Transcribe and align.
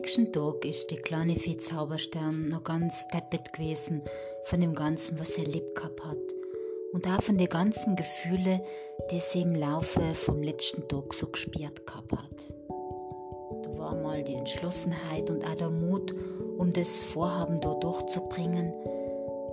nächsten 0.00 0.32
Tag 0.32 0.64
ist 0.64 0.90
die 0.90 0.96
kleine 0.96 1.36
Fee 1.36 1.58
Zauberstern 1.58 2.48
noch 2.48 2.64
ganz 2.64 3.06
deppet 3.08 3.52
gewesen 3.52 4.00
von 4.44 4.58
dem 4.62 4.74
Ganzen, 4.74 5.20
was 5.20 5.34
sie 5.34 5.44
erlebt 5.44 5.74
gehabt 5.74 6.02
hat. 6.02 6.16
Und 6.94 7.06
auch 7.06 7.20
von 7.20 7.36
den 7.36 7.50
ganzen 7.50 7.96
Gefühlen, 7.96 8.62
die 9.10 9.18
sie 9.18 9.42
im 9.42 9.54
Laufe 9.54 10.00
vom 10.14 10.42
letzten 10.42 10.88
Tag 10.88 11.12
so 11.12 11.26
gespürt 11.26 11.86
gehabt 11.86 12.12
hat. 12.12 12.54
Da 13.62 13.78
war 13.78 13.94
mal 13.94 14.24
die 14.24 14.36
Entschlossenheit 14.36 15.28
und 15.28 15.44
auch 15.44 15.56
der 15.56 15.68
Mut, 15.68 16.14
um 16.56 16.72
das 16.72 17.02
Vorhaben 17.02 17.60
da 17.60 17.74
durchzubringen. 17.74 18.72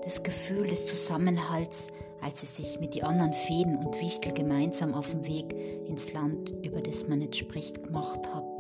Das 0.04 0.24
Gefühl 0.24 0.70
des 0.70 0.88
Zusammenhalts, 0.88 1.88
als 2.22 2.40
sie 2.40 2.48
sich 2.48 2.80
mit 2.80 2.96
den 2.96 3.04
anderen 3.04 3.34
Feen 3.34 3.76
und 3.76 4.00
Wichtel 4.00 4.32
gemeinsam 4.32 4.94
auf 4.94 5.12
dem 5.12 5.28
Weg 5.28 5.54
ins 5.90 6.14
Land, 6.14 6.54
über 6.64 6.80
das 6.80 7.10
man 7.10 7.20
nicht 7.20 7.36
spricht, 7.36 7.84
gemacht 7.84 8.34
hat. 8.34 8.57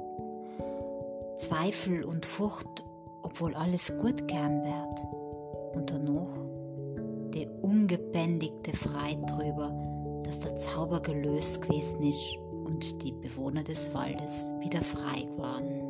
Zweifel 1.37 2.03
und 2.03 2.25
Furcht, 2.25 2.83
obwohl 3.21 3.53
alles 3.53 3.95
gut 3.97 4.27
gern 4.27 4.63
wird. 4.63 5.75
Und 5.75 5.91
danach 5.91 6.47
die 7.31 7.47
ungebändigte 7.61 8.73
Freude 8.75 9.23
darüber, 9.27 9.69
dass 10.23 10.39
der 10.39 10.57
Zauber 10.57 10.99
gelöst 10.99 11.61
gewesen 11.61 12.01
ist 12.01 12.37
und 12.65 13.03
die 13.03 13.11
Bewohner 13.11 13.63
des 13.63 13.93
Waldes 13.93 14.51
wieder 14.59 14.81
frei 14.81 15.27
waren. 15.37 15.83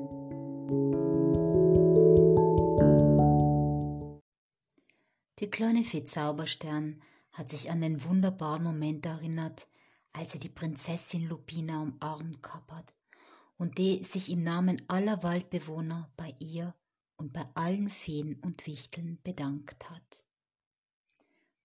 Die 5.39 5.49
kleine 5.49 5.85
Fee 5.85 6.03
Zauberstern 6.03 7.01
hat 7.31 7.47
sich 7.47 7.71
an 7.71 7.79
den 7.79 8.03
wunderbaren 8.03 8.63
Moment 8.63 9.05
erinnert, 9.05 9.69
als 10.11 10.33
sie 10.33 10.39
die 10.39 10.49
Prinzessin 10.49 11.29
Lupina 11.29 11.83
umarmt 11.83 12.43
gehabt 12.43 12.93
und 13.57 13.77
die 13.77 14.03
sich 14.03 14.31
im 14.31 14.43
Namen 14.43 14.81
aller 14.87 15.23
Waldbewohner 15.23 16.11
bei 16.15 16.35
ihr 16.39 16.75
und 17.17 17.33
bei 17.33 17.45
allen 17.55 17.89
Feen 17.89 18.35
und 18.41 18.67
Wichteln 18.67 19.19
bedankt 19.23 19.89
hat. 19.89 20.25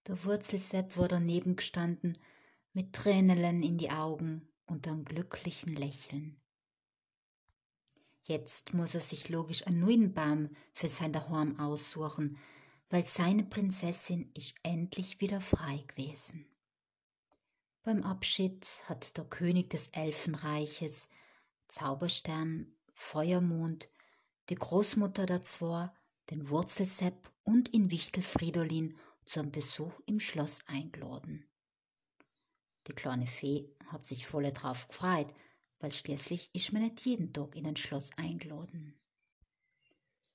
Der 0.07 0.25
Wurzelsepp 0.25 0.97
war 0.97 1.09
daneben 1.09 1.57
gestanden, 1.57 2.19
mit 2.73 2.95
Tränelen 2.95 3.62
in 3.62 3.79
die 3.79 3.91
Augen 3.91 4.49
und 4.67 4.89
einem 4.89 5.05
glücklichen 5.05 5.77
Lächeln. 5.77 6.41
Jetzt 8.23 8.73
muss 8.73 8.95
er 8.95 9.01
sich 9.01 9.29
logisch 9.29 9.67
einen 9.67 9.81
neuen 9.81 10.15
Baum 10.15 10.51
für 10.73 10.89
sein 10.89 11.12
Daheim 11.12 11.59
aussuchen, 11.61 12.39
weil 12.89 13.05
seine 13.05 13.43
Prinzessin 13.43 14.31
ist 14.34 14.55
endlich 14.62 15.21
wieder 15.21 15.41
frei 15.41 15.84
gewesen. 15.89 16.47
Beim 17.83 18.03
Abschied 18.05 18.65
hat 18.87 19.17
der 19.17 19.25
König 19.25 19.71
des 19.71 19.89
Elfenreiches 19.89 21.09
Zauberstern, 21.73 22.70
Feuermond, 22.92 23.89
die 24.51 24.56
Großmutter 24.56 25.42
zwei, 25.42 25.91
den 26.28 26.51
Wurzelsepp 26.51 27.33
und 27.45 27.70
in 27.70 27.91
Wichtel 27.91 28.23
Fridolin 28.23 28.95
zum 29.25 29.51
Besuch 29.51 29.98
im 30.05 30.20
Schloss 30.20 30.61
eingeladen. 30.67 31.47
Die 32.87 32.93
kleine 32.93 33.27
Fee 33.27 33.75
hat 33.87 34.05
sich 34.05 34.27
voll 34.27 34.53
drauf 34.53 34.87
gefreut, 34.89 35.33
weil 35.81 35.93
schließlich 35.93 36.55
ist 36.55 36.75
man 36.75 36.83
nicht 36.83 37.06
jeden 37.06 37.33
Tag 37.33 37.56
in 37.56 37.67
ein 37.67 37.77
Schloss 37.77 38.11
eingeladen. 38.19 38.95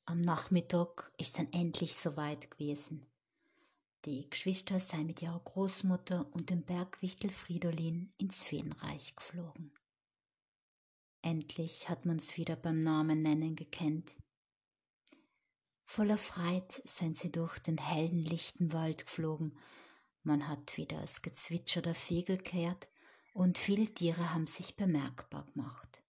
Am 0.05 0.21
Nachmittag 0.21 1.11
ist 1.19 1.37
dann 1.37 1.53
endlich 1.53 1.97
soweit 1.97 2.49
gewesen. 2.49 3.05
Die 4.05 4.27
Geschwister 4.27 4.79
seien 4.79 5.05
mit 5.05 5.21
ihrer 5.21 5.39
Großmutter 5.39 6.25
und 6.33 6.49
dem 6.49 6.63
Bergwichtel 6.63 7.29
Fridolin 7.29 8.11
ins 8.17 8.43
Feenreich 8.43 9.15
geflogen. 9.15 9.71
Endlich 11.21 11.89
hat 11.89 12.05
man's 12.05 12.37
wieder 12.37 12.55
beim 12.55 12.83
Namen 12.83 13.21
nennen 13.21 13.55
gekannt. 13.55 14.17
Voller 15.83 16.17
Freit 16.17 16.81
sind 16.85 17.17
sie 17.17 17.31
durch 17.31 17.59
den 17.59 17.77
hellen, 17.77 18.23
lichten 18.23 18.73
Wald 18.73 19.05
geflogen. 19.05 19.57
Man 20.23 20.47
hat 20.47 20.77
wieder 20.77 20.99
das 20.99 21.21
Gezwitscher 21.21 21.81
der 21.81 21.95
Vögel 21.95 22.37
gehört 22.37 22.89
und 23.33 23.57
viele 23.57 23.85
Tiere 23.85 24.33
haben 24.33 24.47
sich 24.47 24.75
bemerkbar 24.75 25.45
gemacht. 25.53 26.03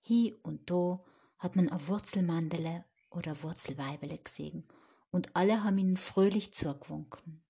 Hier 0.00 0.36
und 0.42 0.70
da 0.70 1.04
hat 1.38 1.54
man 1.54 1.68
eine 1.68 1.86
Wurzelmandele 1.86 2.84
oder 3.10 3.42
Wurzelweibele 3.42 4.18
gesehen 4.18 4.66
und 5.10 5.36
alle 5.36 5.62
haben 5.64 5.78
ihnen 5.78 5.96
fröhlich 5.96 6.52
zugewunken. 6.52 7.44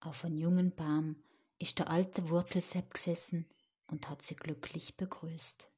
Auf 0.00 0.24
einem 0.24 0.38
jungen 0.38 0.74
Baum 0.74 1.22
ist 1.58 1.78
der 1.78 1.90
alte 1.90 2.28
Wurzelsepp 2.30 2.94
gesessen 2.94 3.46
und 3.88 4.08
hat 4.08 4.22
sie 4.22 4.36
glücklich 4.36 4.96
begrüßt. 4.96 5.70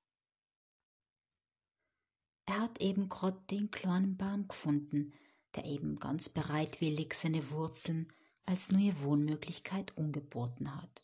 Er 2.47 2.61
hat 2.61 2.81
eben 2.81 3.09
grad 3.09 3.51
den 3.51 3.71
kleinen 3.71 4.17
Baum 4.17 4.49
gefunden, 4.49 5.13
der 5.55 5.65
eben 5.65 5.99
ganz 5.99 6.29
bereitwillig 6.29 7.15
seine 7.15 7.51
Wurzeln 7.51 8.09
als 8.45 8.71
neue 8.71 8.99
Wohnmöglichkeit 9.01 9.97
umgeboten 9.97 10.75
hat. 10.75 11.03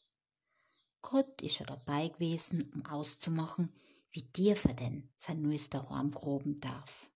Grad 1.02 1.40
ist 1.42 1.60
er 1.60 1.66
dabei 1.66 2.08
gewesen, 2.08 2.70
um 2.74 2.84
auszumachen, 2.86 3.72
wie 4.10 4.22
tief 4.32 4.64
er 4.64 4.74
denn 4.74 5.08
sein 5.16 5.42
neues 5.42 5.70
Daheim 5.70 6.10
groben 6.10 6.58
darf. 6.60 7.10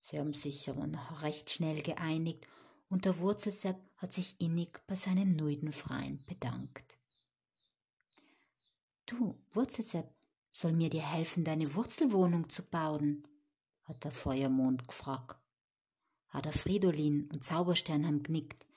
Sie 0.00 0.18
haben 0.18 0.34
sich 0.34 0.68
aber 0.68 0.86
noch 0.86 1.22
recht 1.22 1.48
schnell 1.50 1.82
geeinigt 1.82 2.46
und 2.88 3.04
der 3.04 3.18
Wurzelsepp 3.18 3.78
hat 3.96 4.12
sich 4.12 4.40
innig 4.40 4.80
bei 4.86 4.94
seinem 4.94 5.36
neuen 5.36 5.72
Freund 5.72 6.26
bedankt. 6.26 6.99
Du, 9.10 9.36
Wurzelsepp, 9.50 10.08
soll 10.50 10.72
mir 10.72 10.88
dir 10.88 11.02
helfen, 11.02 11.42
deine 11.42 11.74
Wurzelwohnung 11.74 12.48
zu 12.48 12.62
bauen? 12.62 13.26
hat 13.82 14.04
der 14.04 14.12
Feuermond 14.12 14.86
gefragt. 14.86 15.36
Hat 16.28 16.44
der 16.44 16.52
Fridolin 16.52 17.28
und 17.32 17.42
Zauberstern 17.42 18.06
haben 18.06 18.22
genickt. 18.22 18.68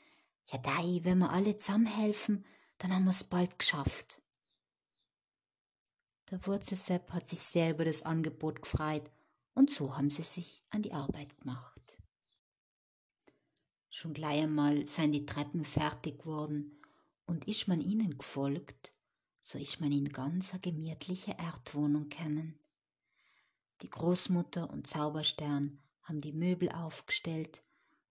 Ja, 0.47 0.57
dei, 0.57 1.01
wenn 1.03 1.19
wir 1.19 1.29
alle 1.29 1.59
zusammenhelfen, 1.59 2.43
dann 2.79 2.91
haben 2.91 3.05
wir's 3.05 3.23
bald 3.23 3.59
geschafft. 3.59 4.23
Der 6.31 6.43
Wurzelsepp 6.47 7.11
hat 7.11 7.29
sich 7.29 7.41
sehr 7.41 7.69
über 7.69 7.85
das 7.85 8.01
Angebot 8.01 8.63
gefreut 8.63 9.11
und 9.53 9.69
so 9.69 9.95
haben 9.95 10.09
sie 10.09 10.23
sich 10.23 10.63
an 10.71 10.81
die 10.81 10.93
Arbeit 10.93 11.37
gemacht. 11.37 12.01
Schon 13.87 14.15
gleich 14.15 14.41
einmal 14.41 14.87
seien 14.87 15.11
die 15.11 15.27
Treppen 15.27 15.63
fertig 15.63 16.17
geworden 16.17 16.81
und 17.27 17.47
ist 17.47 17.67
man 17.67 17.81
ihnen 17.81 18.17
gefolgt, 18.17 18.93
so 19.45 19.59
ist 19.59 19.81
man 19.81 19.91
in 19.91 20.07
ganz 20.07 20.53
a 20.53 20.57
gemütliche 20.57 21.33
Erdwohnung 21.37 22.07
kämen. 22.07 22.57
Die 23.81 23.89
Großmutter 23.89 24.69
und 24.69 24.87
Zauberstern 24.87 25.79
haben 26.03 26.21
die 26.21 26.31
Möbel 26.31 26.69
aufgestellt 26.69 27.61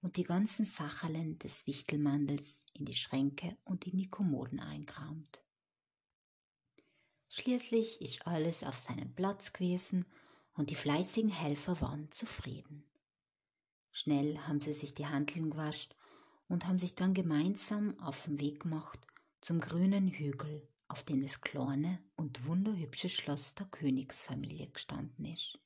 und 0.03 0.19
die 0.19 0.25
ganzen 0.25 0.67
Sacherlen 0.67 1.39
des 1.39 1.67
Wichtelmandels 1.67 2.67
in 2.75 2.85
die 2.85 2.95
Schränke 2.95 3.57
und 3.65 3.87
in 3.87 3.97
die 3.97 4.11
Kommoden 4.11 4.61
eingeraumt. 4.61 5.43
Schließlich 7.29 8.03
ist 8.03 8.27
alles 8.27 8.63
auf 8.63 8.79
seinem 8.79 9.15
Platz 9.15 9.55
gewesen 9.55 10.05
und 10.53 10.69
die 10.69 10.75
fleißigen 10.75 11.31
Helfer 11.31 11.81
waren 11.81 12.13
zufrieden. 12.13 12.85
Schnell 13.91 14.37
haben 14.41 14.61
sie 14.61 14.75
sich 14.75 14.93
die 14.93 15.07
Handeln 15.07 15.51
gewascht 15.51 15.97
und 16.47 16.67
haben 16.67 16.79
sich 16.79 16.95
dann 16.95 17.15
gemeinsam 17.15 17.99
auf 18.01 18.25
den 18.25 18.39
Weg 18.39 18.61
gemacht 18.61 19.01
zum 19.41 19.61
grünen 19.61 20.09
Hügel, 20.09 20.69
auf 20.93 21.05
dem 21.05 21.23
das 21.23 21.41
kleine 21.41 21.99
und 22.17 22.45
wunderhübsche 22.45 23.09
Schloss 23.09 23.55
der 23.55 23.65
Königsfamilie 23.65 24.69
gestanden 24.69 25.25
ist. 25.25 25.59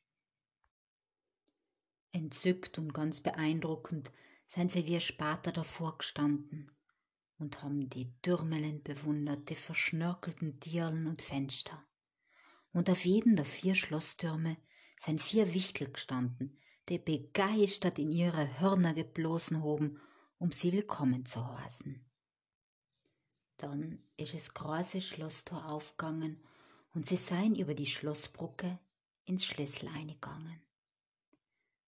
Entzückt 2.13 2.79
und 2.79 2.95
ganz 2.95 3.21
beeindruckend 3.21 4.13
seien 4.47 4.69
sie 4.69 4.87
wie 4.87 5.01
Spater 5.01 5.51
davor 5.51 5.99
gestanden 5.99 6.71
und 7.39 7.61
haben 7.65 7.89
die 7.89 8.15
Türmelen 8.23 8.84
bewundert, 8.84 9.51
die 9.51 9.57
verschnörkelten 9.57 10.61
Tierlen 10.61 11.09
und 11.09 11.23
Fenster. 11.23 11.84
Und 12.72 12.89
auf 12.89 13.05
jeden 13.05 13.34
der 13.34 13.45
vier 13.45 13.75
Schlosstürme 13.75 14.57
seien 14.97 15.19
vier 15.19 15.53
Wichtel 15.55 15.91
gestanden, 15.91 16.57
die 16.89 17.01
begeistert 17.01 17.99
in 17.99 18.13
ihre 18.13 18.61
Hörner 18.61 18.95
geblosen 18.95 19.61
hoben, 19.61 20.01
um 20.39 20.53
sie 20.53 20.72
willkommen 20.72 21.27
zu 21.27 21.45
heißen. 21.59 22.06
Dann 23.59 24.03
ist 24.17 24.35
das 24.35 24.53
große 24.53 25.01
Schlosstor 25.01 25.67
aufgegangen 25.67 26.41
und 26.95 27.07
sie 27.07 27.17
seien 27.17 27.57
über 27.57 27.75
die 27.75 27.87
Schlossbrücke 27.87 28.79
ins 29.25 29.45
Schlüssel 29.45 29.89
eingegangen. 29.89 30.61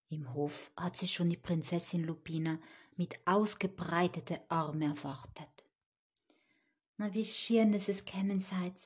Im 0.10 0.34
Hof 0.34 0.72
hat 0.78 0.96
sie 0.96 1.08
schon 1.08 1.30
die 1.30 1.38
Prinzessin 1.38 2.04
Lupina 2.04 2.60
mit 2.96 3.20
ausgebreitete 3.28 4.40
Arme 4.50 4.86
erwartet. 4.86 5.66
Na, 6.98 7.14
wie 7.14 7.26
schön, 7.26 7.74
dass 7.74 7.90
es 7.90 8.06
kämen 8.06 8.40
seid. 8.40 8.82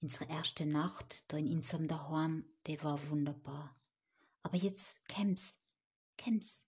Unsere 0.00 0.28
erste 0.28 0.66
Nacht 0.66 1.24
da 1.28 1.36
in 1.36 1.52
unserem 1.52 1.86
Daheim, 1.86 2.44
die 2.66 2.82
war 2.82 3.08
wunderbar. 3.10 3.76
Aber 4.42 4.56
jetzt 4.56 5.06
käm's, 5.06 5.56
käm's. 6.16 6.64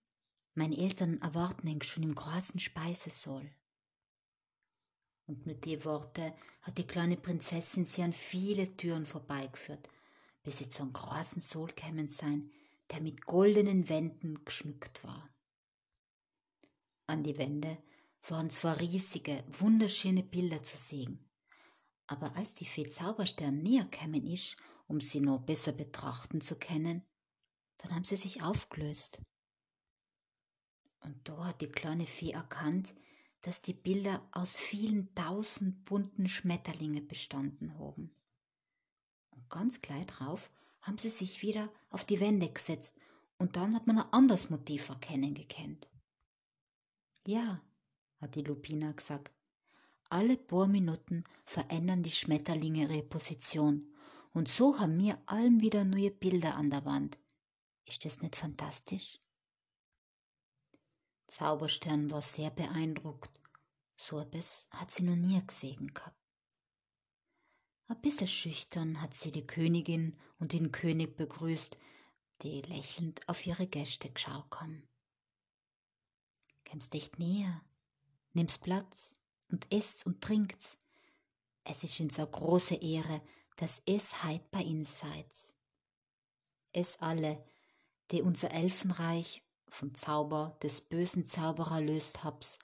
Meine 0.53 0.77
Eltern 0.77 1.19
erwarten 1.21 1.67
ihn 1.67 1.81
schon 1.81 2.03
im 2.03 2.15
großen 2.15 2.59
Speisesaal. 2.59 3.49
Und 5.27 5.45
mit 5.45 5.65
den 5.65 5.83
Worten 5.85 6.33
hat 6.61 6.77
die 6.77 6.85
kleine 6.85 7.17
Prinzessin 7.17 7.85
sie 7.85 8.03
an 8.03 8.13
viele 8.13 8.77
Türen 8.77 9.05
vorbeigeführt, 9.05 9.89
bis 10.43 10.59
sie 10.59 10.69
zu 10.69 10.83
einem 10.83 10.93
großen 10.93 11.41
Saal 11.41 11.67
kämen 11.67 12.07
sein, 12.07 12.51
der 12.91 13.01
mit 13.01 13.25
goldenen 13.25 13.89
Wänden 13.89 14.45
geschmückt 14.45 15.03
war. 15.03 15.25
An 17.07 17.23
die 17.23 17.37
Wände 17.37 17.77
waren 18.27 18.49
zwar 18.49 18.79
riesige, 18.79 19.43
wunderschöne 19.47 20.23
Bilder 20.23 20.61
zu 20.61 20.77
sehen, 20.77 21.27
aber 22.07 22.35
als 22.35 22.53
die 22.53 22.65
Fee 22.65 22.89
Zauberstern 22.89 23.63
näher 23.63 23.85
kämen 23.85 24.25
ist, 24.25 24.57
um 24.87 25.01
sie 25.01 25.19
noch 25.19 25.39
besser 25.39 25.71
betrachten 25.71 26.41
zu 26.41 26.57
können, 26.57 27.03
dann 27.77 27.93
haben 27.93 28.03
sie 28.03 28.15
sich 28.15 28.43
aufgelöst. 28.43 29.21
Und 30.99 31.27
da 31.27 31.45
hat 31.45 31.61
die 31.61 31.71
kleine 31.71 32.05
Fee 32.05 32.31
erkannt, 32.31 32.95
dass 33.45 33.61
die 33.61 33.75
Bilder 33.75 34.27
aus 34.31 34.57
vielen 34.57 35.13
tausend 35.13 35.85
bunten 35.85 36.27
Schmetterlinge 36.27 37.01
bestanden 37.01 37.77
haben. 37.77 38.09
Und 39.29 39.47
ganz 39.51 39.81
gleich 39.81 40.07
drauf 40.07 40.49
haben 40.81 40.97
sie 40.97 41.09
sich 41.09 41.43
wieder 41.43 41.71
auf 41.91 42.05
die 42.05 42.19
Wände 42.19 42.51
gesetzt 42.51 42.95
und 43.37 43.55
dann 43.55 43.75
hat 43.75 43.85
man 43.85 43.99
ein 43.99 44.13
anderes 44.13 44.49
Motiv 44.49 44.89
erkennen 44.89 45.35
gekannt. 45.35 45.91
Ja, 47.27 47.61
hat 48.19 48.33
die 48.33 48.41
Lupina 48.41 48.93
gesagt, 48.93 49.31
alle 50.09 50.37
paar 50.37 50.65
Minuten 50.65 51.23
verändern 51.45 52.01
die 52.01 52.09
Schmetterlinge 52.09 52.89
ihre 52.89 53.03
Position 53.03 53.93
und 54.33 54.49
so 54.49 54.79
haben 54.79 54.97
wir 54.97 55.19
allen 55.27 55.61
wieder 55.61 55.83
neue 55.83 56.09
Bilder 56.09 56.55
an 56.55 56.71
der 56.71 56.83
Wand. 56.85 57.19
Ist 57.85 58.05
das 58.05 58.21
nicht 58.23 58.35
fantastisch? 58.35 59.19
Zauberstern 61.27 62.11
war 62.11 62.21
sehr 62.21 62.51
beeindruckt. 62.51 63.41
So 63.97 64.19
etwas 64.19 64.67
hat 64.71 64.91
sie 64.91 65.03
noch 65.03 65.15
nie 65.15 65.41
gesehen 65.45 65.93
gehabt. 65.93 66.19
Ein 67.87 68.01
bisschen 68.01 68.27
schüchtern 68.27 69.01
hat 69.01 69.13
sie 69.13 69.31
die 69.31 69.45
Königin 69.45 70.17
und 70.39 70.53
den 70.53 70.71
König 70.71 71.15
begrüßt, 71.17 71.77
die 72.41 72.61
lächelnd 72.61 73.27
auf 73.29 73.45
ihre 73.45 73.67
Gäste 73.67 74.09
geschaut 74.09 74.59
haben. 74.59 74.87
Kämst 76.63 76.93
dicht 76.93 77.19
näher, 77.19 77.61
nimm's 78.33 78.57
Platz 78.57 79.13
und 79.49 79.71
esst 79.71 80.05
und 80.05 80.21
trinkt's. 80.21 80.77
Es 81.63 81.83
ist 81.83 81.99
uns 81.99 82.17
eine 82.17 82.29
große 82.29 82.75
Ehre, 82.75 83.21
dass 83.55 83.81
es 83.85 84.23
heit 84.23 84.49
bei 84.51 84.65
seid. 84.83 85.31
Es 86.73 86.99
alle, 86.99 87.39
die 88.11 88.21
unser 88.21 88.51
Elfenreich 88.51 89.44
vom 89.69 89.93
Zauber 89.93 90.57
des 90.63 90.81
bösen 90.81 91.25
Zauberer 91.25 91.81
löst 91.81 92.23
hab's 92.23 92.59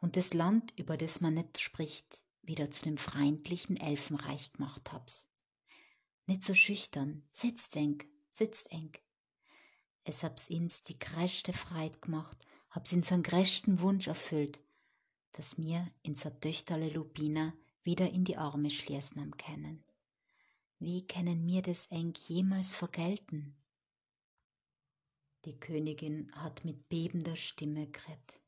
und 0.00 0.16
das 0.16 0.34
Land, 0.34 0.72
über 0.78 0.96
das 0.96 1.20
man 1.20 1.34
nicht 1.34 1.58
spricht, 1.58 2.24
wieder 2.42 2.70
zu 2.70 2.84
dem 2.84 2.96
freundlichen 2.96 3.76
Elfenreich 3.76 4.52
gemacht 4.52 4.92
hab's. 4.92 5.26
Nicht 6.26 6.42
so 6.42 6.54
schüchtern, 6.54 7.22
sitzt 7.32 7.74
eng, 7.76 8.02
sitzt 8.30 8.70
eng. 8.72 8.92
Es 10.04 10.22
hab's 10.22 10.48
ins 10.48 10.82
die 10.82 10.98
größte 10.98 11.52
Freit 11.52 12.02
gemacht, 12.02 12.36
hab's 12.70 12.92
ins 12.92 13.08
seinen 13.08 13.22
größten 13.22 13.80
Wunsch 13.80 14.06
erfüllt, 14.06 14.60
dass 15.32 15.58
mir 15.58 15.90
in 16.02 16.14
sa 16.14 16.30
Töchterle 16.30 16.88
Lupina 16.90 17.54
wieder 17.82 18.10
in 18.10 18.24
die 18.24 18.36
Arme 18.36 18.70
schließen 18.70 19.20
am 19.20 19.36
kennen. 19.36 19.84
Wie 20.78 21.06
können 21.06 21.44
mir 21.44 21.62
das 21.62 21.86
eng 21.86 22.12
jemals 22.28 22.74
vergelten? 22.74 23.56
Die 25.46 25.60
Königin 25.60 26.28
hat 26.34 26.64
mit 26.64 26.88
bebender 26.88 27.36
Stimme 27.36 27.86
geredet. 27.86 28.40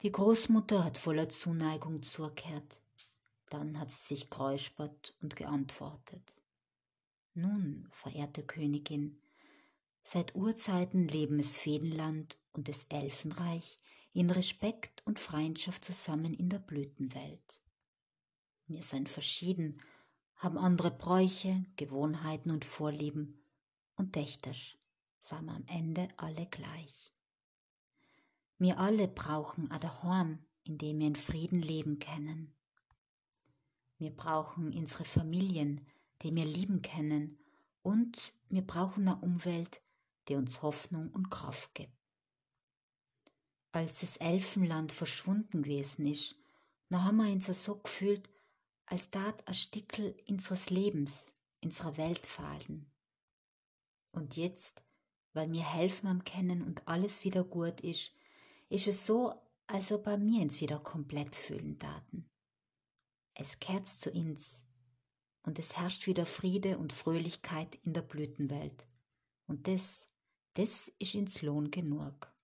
Die 0.00 0.10
Großmutter 0.10 0.84
hat 0.84 0.96
voller 0.96 1.28
Zuneigung 1.28 2.02
zurkehrt. 2.02 2.80
Dann 3.50 3.78
hat 3.78 3.90
sie 3.90 4.14
sich 4.14 4.30
geräuspert 4.30 5.14
und 5.20 5.36
geantwortet. 5.36 6.42
Nun, 7.34 7.86
verehrte 7.90 8.42
Königin, 8.42 9.20
seit 10.02 10.34
Urzeiten 10.34 11.06
leben 11.06 11.40
es 11.40 11.56
Feenland 11.56 12.38
und 12.54 12.68
das 12.68 12.84
Elfenreich 12.84 13.78
in 14.14 14.30
Respekt 14.30 15.02
und 15.04 15.20
Freundschaft 15.20 15.84
zusammen 15.84 16.32
in 16.32 16.48
der 16.48 16.58
Blütenwelt. 16.58 17.62
Wir 18.66 18.82
sind 18.82 19.10
verschieden, 19.10 19.76
haben 20.36 20.56
andere 20.56 20.90
Bräuche, 20.90 21.66
Gewohnheiten 21.76 22.50
und 22.50 22.64
Vorlieben 22.64 23.42
und 23.96 24.16
dächtersch 24.16 24.78
sind 25.20 25.48
am 25.48 25.64
Ende 25.66 26.08
alle 26.16 26.46
gleich. 26.46 27.12
Wir 28.58 28.78
alle 28.78 29.08
brauchen 29.08 29.70
ein 29.70 29.80
Daheim, 29.80 30.38
in 30.64 30.78
dem 30.78 30.98
wir 31.00 31.08
in 31.08 31.16
Frieden 31.16 31.60
leben 31.60 31.98
können. 31.98 32.54
Wir 33.98 34.10
brauchen 34.10 34.72
unsere 34.74 35.04
Familien, 35.04 35.86
die 36.22 36.34
wir 36.34 36.44
lieben 36.44 36.82
können, 36.82 37.38
und 37.82 38.34
wir 38.48 38.62
brauchen 38.62 39.06
eine 39.06 39.20
Umwelt, 39.20 39.80
die 40.28 40.34
uns 40.34 40.62
Hoffnung 40.62 41.10
und 41.10 41.30
Kraft 41.30 41.74
gibt. 41.74 41.92
Als 43.72 44.00
das 44.00 44.16
Elfenland 44.16 44.90
verschwunden 44.90 45.62
gewesen 45.62 46.06
ist, 46.06 46.36
da 46.88 47.02
haben 47.02 47.18
wir 47.18 47.30
uns 47.30 47.46
so 47.62 47.76
gefühlt, 47.76 48.28
als 48.86 49.10
dat 49.10 49.46
ein 49.46 49.54
Stickel 49.54 50.16
unseres 50.28 50.70
Lebens, 50.70 51.32
unserer 51.62 51.96
Welt 51.96 52.26
fallen. 52.26 52.90
Und 54.12 54.36
jetzt 54.36 54.85
weil 55.36 55.48
mir 55.48 55.70
helfen 55.70 56.06
am 56.06 56.24
Kennen 56.24 56.62
und 56.62 56.88
alles 56.88 57.22
wieder 57.22 57.44
gut 57.44 57.80
ist, 57.82 58.10
ist 58.70 58.88
es 58.88 59.04
so, 59.04 59.34
als 59.66 59.92
ob 59.92 60.04
bei 60.04 60.16
mir 60.16 60.40
ins 60.40 60.62
wieder 60.62 60.78
komplett 60.78 61.34
fühlen 61.34 61.78
daten. 61.78 62.26
Es 63.34 63.60
kehrt 63.60 63.86
zu 63.86 64.08
ins 64.08 64.64
und 65.42 65.58
es 65.58 65.76
herrscht 65.76 66.06
wieder 66.06 66.24
Friede 66.24 66.78
und 66.78 66.94
Fröhlichkeit 66.94 67.74
in 67.84 67.92
der 67.92 68.00
Blütenwelt. 68.00 68.86
Und 69.46 69.68
das, 69.68 70.08
das 70.54 70.90
ist 70.98 71.14
ins 71.14 71.42
Lohn 71.42 71.70
genug. 71.70 72.34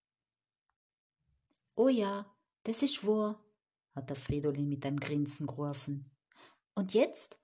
Oh 1.75 1.89
ja, 1.89 2.31
das 2.65 2.83
ist 2.83 3.07
wahr, 3.07 3.43
hat 3.95 4.11
der 4.11 4.17
Fridolin 4.17 4.69
mit 4.69 4.85
einem 4.85 5.01
Grinsen 5.01 5.47
gerufen. 5.47 6.11
Und 6.75 6.93
jetzt 6.93 7.39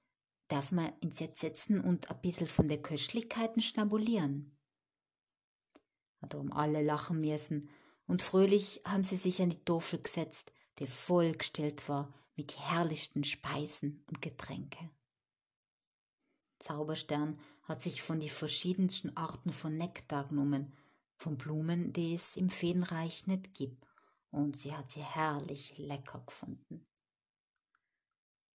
darf 0.49 0.73
man 0.73 0.93
ins 1.01 1.21
Jetzt 1.21 1.41
setzen 1.41 1.81
und 1.81 2.11
ein 2.11 2.21
bisschen 2.21 2.49
von 2.49 2.69
der 2.69 2.83
Köstlichkeiten 2.83 3.63
schnabulieren 3.63 4.58
hat 6.21 6.35
um 6.35 6.53
alle 6.53 6.83
lachen 6.83 7.21
müssen, 7.21 7.69
und 8.07 8.23
fröhlich 8.23 8.81
haben 8.87 9.05
sie 9.05 9.17
sich 9.17 9.43
an 9.43 9.51
die 9.51 9.65
Tafel 9.65 10.01
gesetzt, 10.01 10.53
die 10.79 10.87
vollgestellt 10.87 11.89
war 11.89 12.11
mit 12.37 12.59
herrlichsten 12.59 13.25
Speisen 13.25 14.03
und 14.07 14.23
Getränke. 14.23 14.91
Zauberstern 16.59 17.39
hat 17.65 17.83
sich 17.83 18.03
von 18.03 18.19
die 18.19 18.31
verschiedensten 18.31 19.17
Arten 19.17 19.53
von 19.53 19.77
Nektar 19.77 20.27
genommen, 20.29 20.73
von 21.17 21.37
Blumen, 21.37 21.93
die 21.93 22.15
es 22.15 22.37
im 22.37 22.49
Feenreich 22.49 23.27
nicht 23.27 23.55
gibt, 23.55 23.85
und 24.31 24.57
sie 24.57 24.75
hat 24.75 24.91
sie 24.91 25.03
herrlich 25.03 25.77
lecker 25.79 26.23
gefunden. 26.25 26.87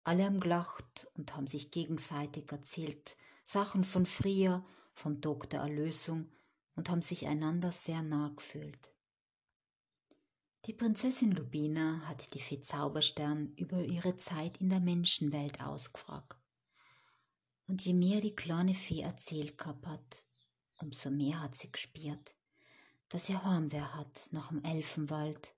Alle 0.03 0.25
haben 0.25 0.39
gelacht 0.39 1.08
und 1.15 1.36
haben 1.36 1.48
sich 1.48 1.72
gegenseitig 1.72 2.51
erzählt, 2.51 3.18
Sachen 3.44 3.84
von 3.84 4.06
früher, 4.06 4.63
vom 4.94 5.22
Tag 5.22 5.50
der 5.50 5.62
Erlösung 5.62 6.30
und 6.75 6.90
haben 6.90 7.01
sich 7.01 7.28
einander 7.28 7.72
sehr 7.72 8.01
nah 8.01 8.30
gefühlt. 8.36 8.92
Die 10.66 10.74
Prinzessin 10.74 11.32
Lubina 11.32 12.01
hat 12.08 12.34
die 12.34 12.40
Fee 12.40 12.62
Zauberstern 12.62 13.54
über 13.56 13.84
ihre 13.84 14.16
Zeit 14.18 14.58
in 14.62 14.70
der 14.70 14.80
Menschenwelt 14.80 15.60
ausgefragt. 15.62 16.38
Und 17.68 17.84
je 17.84 17.94
mehr 17.94 18.22
die 18.22 18.36
kleine 18.36 18.75
Fee 18.75 19.01
erzählt 19.01 19.58
gehabt 19.58 19.88
hat, 19.88 20.25
umso 20.78 21.10
mehr 21.10 21.42
hat 21.42 21.56
sie 21.56 21.72
gespürt, 21.72 22.36
dass 23.10 23.30
ihr 23.30 23.44
Heimweh 23.44 23.82
hat 23.82 24.30
nach 24.32 24.50
dem 24.50 24.63
Elfenwald 24.63 25.56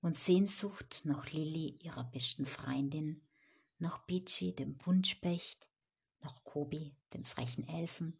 und 0.00 0.16
Sehnsucht 0.16 1.02
nach 1.04 1.32
Lilli, 1.32 1.78
ihrer 1.82 2.04
besten 2.04 2.46
Freundin, 2.46 3.20
nach 3.78 4.06
Pichi, 4.06 4.54
dem 4.54 4.76
Buntspecht, 4.76 5.68
nach 6.20 6.44
Kobi, 6.44 6.94
dem 7.12 7.24
frechen 7.24 7.66
Elfen 7.68 8.16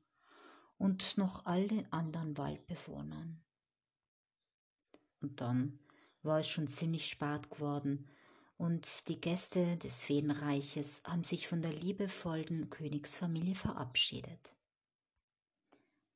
und 0.79 1.17
noch 1.19 1.47
all 1.47 1.69
den 1.69 1.91
anderen 1.93 2.37
Waldbewohnern. 2.37 3.43
Und 5.21 5.41
dann 5.41 5.79
war 6.23 6.41
es 6.41 6.49
schon 6.49 6.69
ziemlich 6.69 7.09
spät 7.09 7.51
geworden, 7.51 8.11
und 8.59 9.09
die 9.09 9.21
Gäste 9.21 9.77
des 9.77 10.01
Feenreiches 10.01 11.03
haben 11.05 11.25
sich 11.25 11.47
von 11.47 11.61
der 11.61 11.75
liebevollen 11.75 12.71
Königsfamilie 12.71 13.55
verabschiedet. 13.55 14.57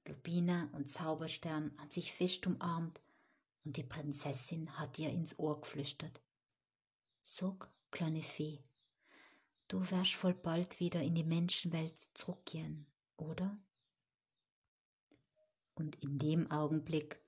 Lubina 0.07 0.71
und 0.73 0.89
Zauberstern 0.89 1.77
haben 1.79 1.91
sich 1.91 2.13
fest 2.13 2.47
umarmt, 2.47 3.01
und 3.65 3.77
die 3.77 3.83
Prinzessin 3.83 4.79
hat 4.79 4.99
ihr 4.99 5.11
ins 5.11 5.39
Ohr 5.39 5.61
geflüstert. 5.61 6.23
Sog, 7.23 7.71
kleine 7.91 8.23
Fee, 8.23 8.63
du 9.69 9.81
wirst 9.91 10.15
voll 10.15 10.35
bald 10.35 10.81
wieder 10.81 11.03
in 11.03 11.15
die 11.15 11.25
Menschenwelt 11.25 11.99
zurückgehen, 12.15 12.87
oder? 13.19 13.55
Und 15.75 15.97
in 16.03 16.19
dem 16.19 16.51
Augenblick 16.51 17.21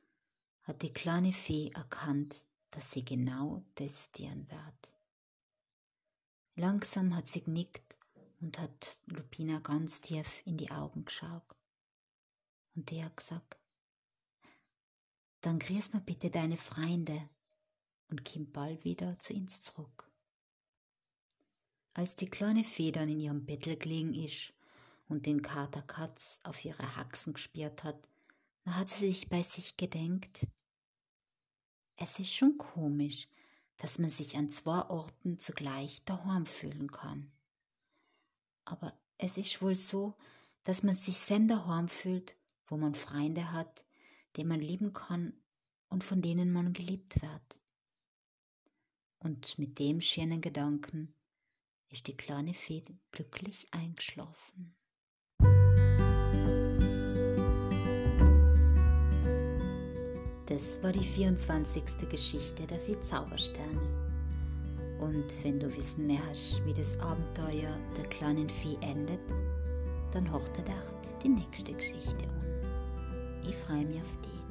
hat 0.62 0.82
die 0.82 0.92
kleine 0.92 1.32
Fee 1.32 1.70
erkannt, 1.74 2.44
dass 2.70 2.92
sie 2.92 3.04
genau 3.04 3.62
das 3.74 4.12
tun 4.12 4.46
wird. 4.48 4.94
Langsam 6.54 7.14
hat 7.16 7.28
sie 7.28 7.42
genickt 7.42 7.96
und 8.40 8.58
hat 8.58 9.00
Lupina 9.06 9.60
ganz 9.60 10.00
tief 10.00 10.42
in 10.44 10.56
die 10.56 10.70
Augen 10.70 11.04
geschaut. 11.04 11.56
Und 12.74 12.90
die 12.90 13.02
hat 13.04 13.16
gesagt, 13.16 13.58
dann 15.40 15.58
grüß 15.58 15.92
mir 15.92 16.00
bitte 16.00 16.30
deine 16.30 16.56
Freunde 16.56 17.28
und 18.08 18.24
komm 18.24 18.50
bald 18.52 18.84
wieder 18.84 19.18
zu 19.18 19.34
uns 19.34 19.62
zurück. 19.62 20.10
Als 21.94 22.16
die 22.16 22.28
kleine 22.28 22.64
Federn 22.64 23.08
in 23.08 23.20
ihrem 23.20 23.44
Bettel 23.44 23.76
gelegen 23.76 24.14
ist 24.14 24.52
und 25.08 25.26
den 25.26 25.42
Kater 25.42 25.82
Katz 25.82 26.40
auf 26.44 26.64
ihre 26.64 26.96
Haxen 26.96 27.34
gespielt 27.34 27.84
hat, 27.84 28.08
da 28.64 28.74
hat 28.74 28.88
sie 28.88 29.06
sich 29.06 29.28
bei 29.28 29.42
sich 29.42 29.76
gedenkt, 29.76 30.46
es 31.96 32.18
ist 32.18 32.34
schon 32.34 32.58
komisch, 32.58 33.28
dass 33.76 33.98
man 33.98 34.10
sich 34.10 34.36
an 34.36 34.48
zwei 34.48 34.82
Orten 34.88 35.38
zugleich 35.38 36.04
daheim 36.04 36.46
fühlen 36.46 36.90
kann. 36.90 37.30
Aber 38.64 38.92
es 39.18 39.36
ist 39.36 39.60
wohl 39.62 39.76
so, 39.76 40.16
dass 40.64 40.82
man 40.82 40.96
sich 40.96 41.16
sem 41.18 41.48
daheim 41.48 41.88
fühlt, 41.88 42.36
wo 42.66 42.76
man 42.76 42.94
Freunde 42.94 43.52
hat, 43.52 43.84
die 44.36 44.44
man 44.44 44.60
lieben 44.60 44.92
kann 44.92 45.32
und 45.88 46.04
von 46.04 46.22
denen 46.22 46.52
man 46.52 46.72
geliebt 46.72 47.20
wird. 47.20 47.60
Und 49.18 49.58
mit 49.58 49.78
dem 49.78 50.00
schönen 50.00 50.40
Gedanken 50.40 51.14
ist 51.88 52.06
die 52.06 52.16
kleine 52.16 52.54
Fee 52.54 52.82
glücklich 53.10 53.66
eingeschlafen. 53.72 54.74
Das 60.52 60.82
war 60.82 60.92
die 60.92 61.02
24. 61.02 61.82
Geschichte 62.10 62.66
der 62.66 62.78
vier 62.78 63.00
Zaubersterne. 63.00 63.80
Und 64.98 65.24
wenn 65.42 65.58
du 65.58 65.66
wissen 65.74 66.06
hast, 66.28 66.62
wie 66.66 66.74
das 66.74 67.00
Abenteuer 67.00 67.74
der 67.96 68.04
kleinen 68.10 68.50
Fee 68.50 68.76
endet, 68.82 69.20
dann 70.10 70.30
horchte 70.30 70.60
dir 70.60 70.74
die 71.24 71.30
nächste 71.30 71.72
Geschichte 71.72 72.26
an. 72.28 73.48
Ich 73.48 73.56
freue 73.56 73.86
mich 73.86 73.96
auf 73.96 74.18
dich. 74.18 74.41